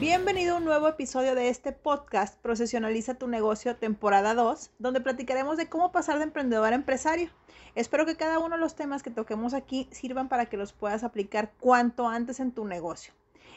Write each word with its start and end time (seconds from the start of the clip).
Bienvenido 0.00 0.54
a 0.54 0.58
un 0.58 0.64
nuevo 0.64 0.86
episodio 0.86 1.34
de 1.34 1.48
este 1.48 1.72
podcast 1.72 2.40
Profesionaliza 2.40 3.14
tu 3.14 3.26
negocio 3.26 3.74
temporada 3.74 4.32
2, 4.32 4.70
donde 4.78 5.00
platicaremos 5.00 5.56
de 5.56 5.68
cómo 5.68 5.90
pasar 5.90 6.18
de 6.18 6.24
emprendedor 6.24 6.72
a 6.72 6.76
empresario. 6.76 7.30
Espero 7.74 8.06
que 8.06 8.16
cada 8.16 8.38
uno 8.38 8.54
de 8.54 8.60
los 8.60 8.76
temas 8.76 9.02
que 9.02 9.10
toquemos 9.10 9.54
aquí 9.54 9.88
sirvan 9.90 10.28
para 10.28 10.46
que 10.46 10.56
los 10.56 10.72
puedas 10.72 11.02
aplicar 11.02 11.52
cuanto 11.58 12.06
antes 12.06 12.38
en 12.38 12.52
tu 12.52 12.64
negocio. 12.64 13.12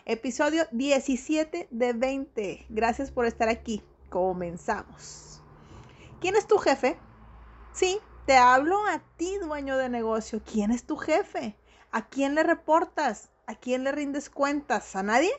Episodio 0.05 0.65
17 0.71 1.67
de 1.70 1.93
20. 1.93 2.65
Gracias 2.70 3.12
por 3.12 3.27
estar 3.27 3.48
aquí. 3.48 3.84
Comenzamos. 4.09 5.43
¿Quién 6.21 6.35
es 6.35 6.48
tu 6.48 6.57
jefe? 6.57 6.98
Sí, 7.71 7.99
te 8.26 8.37
hablo 8.37 8.84
a 8.87 8.98
ti, 9.15 9.37
dueño 9.37 9.77
de 9.77 9.89
negocio. 9.89 10.41
¿Quién 10.43 10.71
es 10.71 10.85
tu 10.85 10.98
jefe? 10.98 11.55
¿A 11.91 12.07
quién 12.07 12.34
le 12.34 12.41
reportas? 12.41 13.29
¿A 13.45 13.53
quién 13.53 13.84
le 13.84 13.91
rindes 13.91 14.31
cuentas? 14.31 14.95
¿A 14.95 15.03
nadie? 15.03 15.29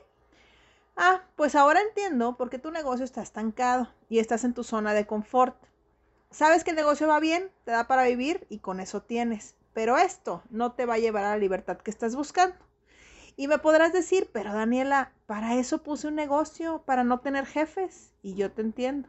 Ah, 0.96 1.22
pues 1.36 1.54
ahora 1.54 1.80
entiendo 1.80 2.36
por 2.36 2.50
qué 2.50 2.58
tu 2.58 2.70
negocio 2.70 3.04
está 3.04 3.22
estancado 3.22 3.88
y 4.08 4.18
estás 4.18 4.44
en 4.44 4.54
tu 4.54 4.64
zona 4.64 4.94
de 4.94 5.06
confort. 5.06 5.56
Sabes 6.30 6.64
que 6.64 6.70
el 6.70 6.76
negocio 6.76 7.08
va 7.08 7.20
bien, 7.20 7.50
te 7.64 7.72
da 7.72 7.86
para 7.86 8.04
vivir 8.04 8.46
y 8.48 8.58
con 8.58 8.80
eso 8.80 9.02
tienes. 9.02 9.54
Pero 9.72 9.96
esto 9.96 10.42
no 10.50 10.72
te 10.72 10.86
va 10.86 10.94
a 10.94 10.98
llevar 10.98 11.24
a 11.24 11.30
la 11.30 11.38
libertad 11.38 11.78
que 11.78 11.90
estás 11.90 12.14
buscando. 12.14 12.56
Y 13.36 13.48
me 13.48 13.58
podrás 13.58 13.92
decir, 13.92 14.28
pero 14.32 14.52
Daniela, 14.52 15.12
para 15.26 15.54
eso 15.54 15.82
puse 15.82 16.08
un 16.08 16.14
negocio, 16.14 16.82
para 16.84 17.04
no 17.04 17.20
tener 17.20 17.46
jefes. 17.46 18.12
Y 18.22 18.34
yo 18.34 18.52
te 18.52 18.60
entiendo. 18.60 19.08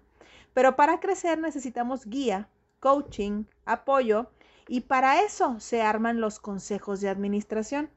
Pero 0.54 0.76
para 0.76 1.00
crecer 1.00 1.40
necesitamos 1.40 2.06
guía, 2.06 2.50
coaching, 2.80 3.46
apoyo 3.66 4.30
y 4.68 4.82
para 4.82 5.22
eso 5.22 5.60
se 5.60 5.82
arman 5.82 6.22
los 6.22 6.40
consejos 6.40 7.02
de 7.02 7.10
administración. 7.10 7.90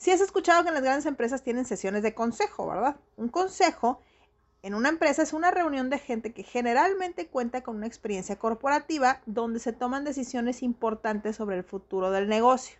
Si 0.00 0.10
has 0.10 0.22
escuchado 0.22 0.62
que 0.62 0.68
en 0.68 0.74
las 0.76 0.82
grandes 0.82 1.04
empresas 1.04 1.42
tienen 1.42 1.66
sesiones 1.66 2.02
de 2.02 2.14
consejo, 2.14 2.66
¿verdad? 2.66 2.96
Un 3.18 3.28
consejo 3.28 4.00
en 4.62 4.74
una 4.74 4.88
empresa 4.88 5.20
es 5.20 5.34
una 5.34 5.50
reunión 5.50 5.90
de 5.90 5.98
gente 5.98 6.32
que 6.32 6.42
generalmente 6.42 7.26
cuenta 7.26 7.62
con 7.62 7.76
una 7.76 7.86
experiencia 7.86 8.38
corporativa 8.38 9.20
donde 9.26 9.58
se 9.58 9.74
toman 9.74 10.04
decisiones 10.04 10.62
importantes 10.62 11.36
sobre 11.36 11.58
el 11.58 11.64
futuro 11.64 12.10
del 12.10 12.30
negocio. 12.30 12.78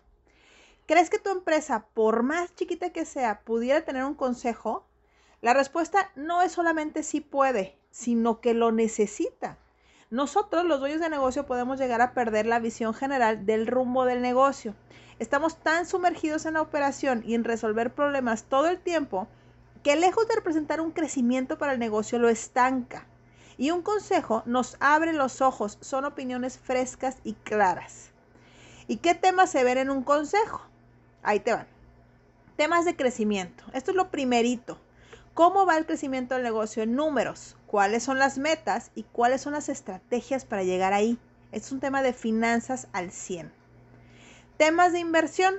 ¿Crees 0.86 1.10
que 1.10 1.18
tu 1.18 1.28
empresa, 1.28 1.84
por 1.92 2.22
más 2.22 2.54
chiquita 2.54 2.88
que 2.88 3.04
sea, 3.04 3.42
pudiera 3.42 3.84
tener 3.84 4.04
un 4.04 4.14
consejo? 4.14 4.86
La 5.42 5.52
respuesta 5.52 6.10
no 6.16 6.40
es 6.40 6.52
solamente 6.52 7.02
si 7.02 7.20
puede, 7.20 7.76
sino 7.90 8.40
que 8.40 8.54
lo 8.54 8.72
necesita. 8.72 9.58
Nosotros, 10.10 10.64
los 10.64 10.80
dueños 10.80 11.00
de 11.00 11.08
negocio, 11.08 11.46
podemos 11.46 11.78
llegar 11.78 12.00
a 12.00 12.14
perder 12.14 12.44
la 12.44 12.58
visión 12.58 12.92
general 12.94 13.46
del 13.46 13.68
rumbo 13.68 14.04
del 14.04 14.22
negocio. 14.22 14.74
Estamos 15.20 15.56
tan 15.60 15.86
sumergidos 15.86 16.46
en 16.46 16.54
la 16.54 16.62
operación 16.62 17.22
y 17.24 17.34
en 17.34 17.44
resolver 17.44 17.94
problemas 17.94 18.42
todo 18.42 18.66
el 18.66 18.80
tiempo 18.80 19.28
que 19.84 19.94
lejos 19.94 20.26
de 20.26 20.34
representar 20.34 20.80
un 20.80 20.90
crecimiento 20.90 21.58
para 21.58 21.74
el 21.74 21.78
negocio 21.78 22.18
lo 22.18 22.28
estanca. 22.28 23.06
Y 23.56 23.70
un 23.70 23.82
consejo 23.82 24.42
nos 24.46 24.76
abre 24.80 25.12
los 25.12 25.40
ojos, 25.40 25.78
son 25.80 26.04
opiniones 26.04 26.58
frescas 26.58 27.18
y 27.22 27.34
claras. 27.34 28.10
¿Y 28.88 28.96
qué 28.96 29.14
temas 29.14 29.52
se 29.52 29.62
ven 29.62 29.78
en 29.78 29.90
un 29.90 30.02
consejo? 30.02 30.60
Ahí 31.22 31.38
te 31.38 31.52
van. 31.52 31.68
Temas 32.56 32.84
de 32.84 32.96
crecimiento. 32.96 33.62
Esto 33.72 33.92
es 33.92 33.96
lo 33.96 34.10
primerito. 34.10 34.76
¿Cómo 35.34 35.64
va 35.64 35.78
el 35.78 35.86
crecimiento 35.86 36.34
del 36.34 36.42
negocio 36.42 36.82
en 36.82 36.96
números? 36.96 37.56
¿Cuáles 37.66 38.02
son 38.02 38.18
las 38.18 38.36
metas 38.36 38.90
y 38.96 39.04
cuáles 39.04 39.40
son 39.40 39.52
las 39.52 39.68
estrategias 39.68 40.44
para 40.44 40.64
llegar 40.64 40.92
ahí? 40.92 41.18
Es 41.52 41.70
un 41.70 41.78
tema 41.78 42.02
de 42.02 42.12
finanzas 42.12 42.88
al 42.92 43.12
100. 43.12 43.52
Temas 44.56 44.92
de 44.92 44.98
inversión. 44.98 45.54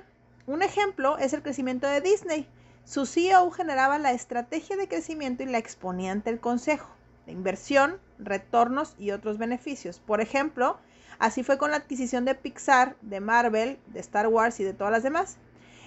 Un 0.45 0.61
ejemplo 0.61 1.17
es 1.17 1.31
el 1.31 1.41
crecimiento 1.41 1.87
de 1.87 2.01
Disney. 2.01 2.49
Su 2.83 3.05
CEO 3.05 3.49
generaba 3.51 3.97
la 3.97 4.11
estrategia 4.11 4.75
de 4.75 4.89
crecimiento 4.89 5.43
y 5.43 5.45
la 5.45 5.57
exponía 5.57 6.11
ante 6.11 6.29
el 6.31 6.41
consejo 6.41 6.89
de 7.25 7.31
inversión, 7.31 7.97
retornos 8.19 8.95
y 8.99 9.11
otros 9.11 9.37
beneficios. 9.37 9.99
Por 9.99 10.19
ejemplo, 10.19 10.79
así 11.17 11.43
fue 11.43 11.57
con 11.57 11.71
la 11.71 11.77
adquisición 11.77 12.25
de 12.25 12.35
Pixar, 12.35 12.97
de 13.01 13.21
Marvel, 13.21 13.79
de 13.87 14.01
Star 14.01 14.27
Wars 14.27 14.59
y 14.59 14.65
de 14.65 14.73
todas 14.73 14.91
las 14.91 15.03
demás. 15.03 15.37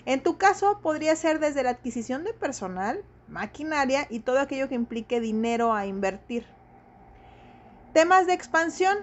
En 0.06 0.22
tu 0.22 0.38
caso, 0.38 0.80
podría 0.82 1.14
ser 1.16 1.38
desde 1.38 1.62
la 1.62 1.70
adquisición 1.70 2.24
de 2.24 2.32
personal, 2.32 3.04
maquinaria 3.28 4.06
y 4.10 4.20
todo 4.20 4.38
aquello 4.40 4.68
que 4.68 4.74
implique 4.74 5.20
dinero 5.20 5.72
a 5.72 5.86
invertir. 5.86 6.46
Temas 7.92 8.26
de 8.26 8.34
expansión. 8.34 8.98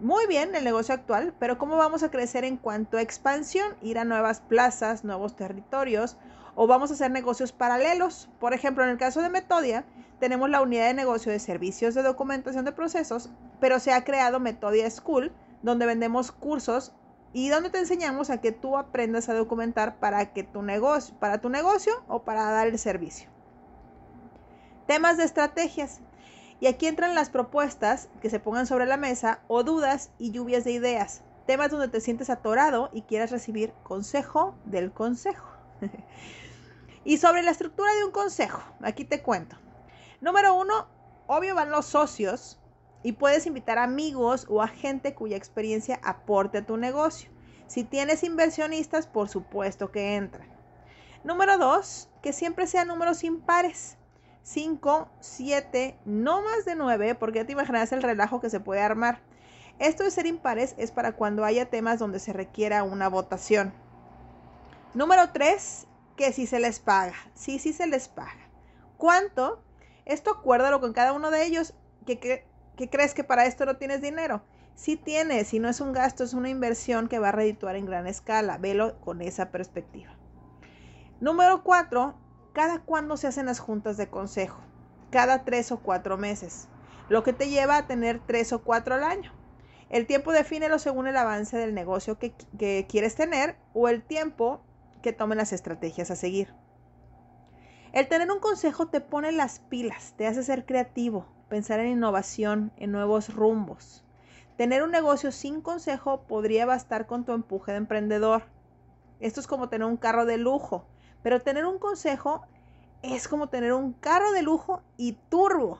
Muy 0.00 0.26
bien 0.26 0.54
el 0.56 0.64
negocio 0.64 0.92
actual, 0.92 1.34
pero 1.38 1.56
¿cómo 1.56 1.76
vamos 1.76 2.02
a 2.02 2.10
crecer 2.10 2.44
en 2.44 2.56
cuanto 2.56 2.96
a 2.96 3.02
expansión? 3.02 3.76
Ir 3.80 3.98
a 3.98 4.04
nuevas 4.04 4.40
plazas, 4.40 5.04
nuevos 5.04 5.36
territorios 5.36 6.16
o 6.56 6.66
vamos 6.66 6.90
a 6.90 6.94
hacer 6.94 7.10
negocios 7.10 7.52
paralelos. 7.52 8.28
Por 8.40 8.54
ejemplo, 8.54 8.84
en 8.84 8.90
el 8.90 8.98
caso 8.98 9.22
de 9.22 9.30
Metodia, 9.30 9.84
tenemos 10.20 10.50
la 10.50 10.62
unidad 10.62 10.86
de 10.86 10.94
negocio 10.94 11.32
de 11.32 11.38
servicios 11.38 11.94
de 11.94 12.02
documentación 12.02 12.64
de 12.64 12.72
procesos, 12.72 13.30
pero 13.60 13.78
se 13.78 13.92
ha 13.92 14.04
creado 14.04 14.40
Metodia 14.40 14.90
School, 14.90 15.32
donde 15.62 15.86
vendemos 15.86 16.32
cursos 16.32 16.92
y 17.32 17.48
donde 17.48 17.70
te 17.70 17.78
enseñamos 17.78 18.30
a 18.30 18.40
que 18.40 18.52
tú 18.52 18.76
aprendas 18.76 19.28
a 19.28 19.34
documentar 19.34 19.98
para 19.98 20.32
que 20.32 20.44
tu 20.44 20.62
negocio, 20.62 21.14
para 21.18 21.38
tu 21.38 21.48
negocio 21.48 22.04
o 22.08 22.22
para 22.22 22.50
dar 22.50 22.68
el 22.68 22.78
servicio. 22.78 23.33
Temas 24.86 25.16
de 25.16 25.24
estrategias. 25.24 26.00
Y 26.60 26.66
aquí 26.66 26.86
entran 26.86 27.14
las 27.14 27.30
propuestas 27.30 28.08
que 28.20 28.30
se 28.30 28.40
pongan 28.40 28.66
sobre 28.66 28.86
la 28.86 28.96
mesa 28.96 29.40
o 29.48 29.64
dudas 29.64 30.10
y 30.18 30.30
lluvias 30.30 30.64
de 30.64 30.72
ideas. 30.72 31.22
Temas 31.46 31.70
donde 31.70 31.88
te 31.88 32.00
sientes 32.00 32.30
atorado 32.30 32.90
y 32.92 33.02
quieras 33.02 33.30
recibir 33.30 33.72
consejo 33.82 34.54
del 34.64 34.92
consejo. 34.92 35.48
y 37.04 37.18
sobre 37.18 37.42
la 37.42 37.50
estructura 37.50 37.92
de 37.94 38.04
un 38.04 38.12
consejo, 38.12 38.62
aquí 38.82 39.04
te 39.04 39.22
cuento. 39.22 39.56
Número 40.20 40.54
uno, 40.54 40.86
obvio 41.26 41.54
van 41.54 41.70
los 41.70 41.86
socios 41.86 42.58
y 43.02 43.12
puedes 43.12 43.46
invitar 43.46 43.78
amigos 43.78 44.46
o 44.48 44.62
a 44.62 44.68
gente 44.68 45.14
cuya 45.14 45.36
experiencia 45.36 46.00
aporte 46.02 46.58
a 46.58 46.66
tu 46.66 46.76
negocio. 46.76 47.30
Si 47.66 47.84
tienes 47.84 48.22
inversionistas, 48.22 49.06
por 49.06 49.28
supuesto 49.28 49.90
que 49.90 50.16
entran. 50.16 50.48
Número 51.24 51.58
dos, 51.58 52.10
que 52.22 52.32
siempre 52.32 52.66
sean 52.66 52.88
números 52.88 53.24
impares. 53.24 53.98
5, 54.44 55.08
7, 55.20 55.98
no 56.04 56.42
más 56.42 56.66
de 56.66 56.74
9, 56.76 57.14
porque 57.14 57.40
ya 57.40 57.46
te 57.46 57.52
imaginas 57.52 57.92
el 57.92 58.02
relajo 58.02 58.40
que 58.40 58.50
se 58.50 58.60
puede 58.60 58.82
armar. 58.82 59.20
Esto 59.78 60.04
de 60.04 60.10
ser 60.10 60.26
impares 60.26 60.74
es 60.78 60.92
para 60.92 61.12
cuando 61.12 61.44
haya 61.44 61.70
temas 61.70 61.98
donde 61.98 62.20
se 62.20 62.32
requiera 62.32 62.84
una 62.84 63.08
votación. 63.08 63.72
Número 64.92 65.30
3, 65.32 65.86
que 66.16 66.32
si 66.32 66.46
se 66.46 66.60
les 66.60 66.78
paga. 66.78 67.14
Sí, 67.34 67.58
sí 67.58 67.72
se 67.72 67.86
les 67.86 68.08
paga. 68.08 68.48
¿Cuánto? 68.98 69.62
Esto 70.04 70.32
acuérdalo 70.32 70.78
con 70.78 70.92
cada 70.92 71.14
uno 71.14 71.30
de 71.30 71.46
ellos. 71.46 71.72
¿Qué, 72.06 72.44
crees 72.90 73.14
que 73.14 73.24
para 73.24 73.46
esto 73.46 73.64
no 73.64 73.76
tienes 73.78 74.02
dinero? 74.02 74.42
Sí 74.76 74.96
tienes, 74.96 75.48
si 75.48 75.58
no 75.58 75.70
es 75.70 75.80
un 75.80 75.92
gasto, 75.92 76.22
es 76.22 76.34
una 76.34 76.50
inversión 76.50 77.08
que 77.08 77.18
va 77.18 77.30
a 77.30 77.32
redituar 77.32 77.76
en 77.76 77.86
gran 77.86 78.06
escala. 78.06 78.58
Velo 78.58 79.00
con 79.00 79.22
esa 79.22 79.50
perspectiva. 79.50 80.14
Número 81.20 81.62
4, 81.62 82.14
¿Cada 82.54 82.78
cuándo 82.78 83.16
se 83.16 83.26
hacen 83.26 83.46
las 83.46 83.58
juntas 83.58 83.96
de 83.96 84.08
consejo? 84.08 84.60
Cada 85.10 85.44
tres 85.44 85.72
o 85.72 85.80
cuatro 85.80 86.16
meses, 86.16 86.68
lo 87.08 87.24
que 87.24 87.32
te 87.32 87.50
lleva 87.50 87.76
a 87.76 87.88
tener 87.88 88.20
tres 88.24 88.52
o 88.52 88.62
cuatro 88.62 88.94
al 88.94 89.02
año. 89.02 89.32
El 89.90 90.06
tiempo 90.06 90.30
defínelo 90.30 90.78
según 90.78 91.08
el 91.08 91.16
avance 91.16 91.56
del 91.56 91.74
negocio 91.74 92.16
que, 92.16 92.32
quieres 92.88 93.16
tener 93.16 93.56
o 93.72 93.88
el 93.88 94.04
tiempo 94.04 94.60
que 95.02 95.12
tomen 95.12 95.38
las 95.38 95.52
estrategias 95.52 96.12
a 96.12 96.16
seguir. 96.16 96.54
El 97.92 98.06
tener 98.06 98.30
un 98.30 98.38
consejo 98.38 98.86
te 98.86 99.00
pone 99.00 99.32
las 99.32 99.58
pilas, 99.58 100.14
te 100.16 100.28
hace 100.28 100.44
ser 100.44 100.64
creativo, 100.64 101.26
pensar 101.48 101.80
en 101.80 101.88
innovación, 101.88 102.70
en 102.76 102.92
nuevos 102.92 103.34
rumbos. 103.34 104.04
Tener 104.56 104.84
un 104.84 104.92
negocio 104.92 105.32
sin 105.32 105.60
consejo 105.60 106.22
podría 106.28 106.66
bastar 106.66 107.08
con 107.08 107.24
tu 107.24 107.32
empuje 107.32 107.72
de 107.72 107.78
emprendedor. 107.78 108.44
Esto 109.18 109.40
es 109.40 109.48
como 109.48 109.68
tener 109.68 109.88
un 109.88 109.96
carro 109.96 110.24
de 110.24 110.38
lujo. 110.38 110.86
Pero 111.24 111.40
tener 111.40 111.64
un 111.64 111.78
consejo 111.78 112.46
es 113.04 113.28
como 113.28 113.48
tener 113.48 113.72
un 113.72 113.92
carro 113.92 114.32
de 114.32 114.42
lujo 114.42 114.82
y 114.96 115.12
turbo. 115.28 115.78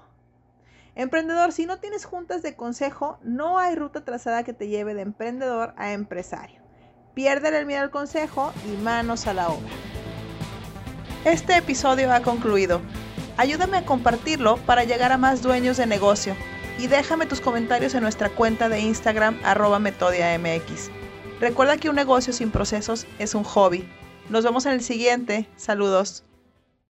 Emprendedor, 0.94 1.52
si 1.52 1.66
no 1.66 1.78
tienes 1.78 2.04
juntas 2.04 2.42
de 2.42 2.54
consejo, 2.54 3.18
no 3.22 3.58
hay 3.58 3.74
ruta 3.74 4.04
trazada 4.04 4.44
que 4.44 4.52
te 4.52 4.68
lleve 4.68 4.94
de 4.94 5.02
emprendedor 5.02 5.74
a 5.76 5.92
empresario. 5.92 6.60
Pierde 7.14 7.56
el 7.56 7.66
miedo 7.66 7.82
al 7.82 7.90
consejo 7.90 8.52
y 8.66 8.76
manos 8.82 9.26
a 9.26 9.34
la 9.34 9.48
obra. 9.48 9.70
Este 11.24 11.56
episodio 11.56 12.12
ha 12.12 12.20
concluido. 12.20 12.80
Ayúdame 13.36 13.78
a 13.78 13.86
compartirlo 13.86 14.58
para 14.58 14.84
llegar 14.84 15.10
a 15.10 15.18
más 15.18 15.42
dueños 15.42 15.76
de 15.76 15.86
negocio. 15.86 16.36
y 16.76 16.88
déjame 16.88 17.26
tus 17.26 17.40
comentarios 17.40 17.94
en 17.94 18.02
nuestra 18.02 18.30
cuenta 18.30 18.68
de 18.68 18.80
Instagram 18.80 19.38
arroba 19.44 19.78
metodiamx. 19.78 20.90
Recuerda 21.40 21.76
que 21.76 21.88
un 21.88 21.94
negocio 21.94 22.32
sin 22.32 22.50
procesos 22.50 23.06
es 23.20 23.36
un 23.36 23.44
hobby. 23.44 23.88
Nos 24.28 24.42
vemos 24.42 24.66
en 24.66 24.72
el 24.72 24.80
siguiente. 24.80 25.48
Saludos. 25.54 26.24